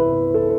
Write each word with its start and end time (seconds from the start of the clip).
you 0.00 0.49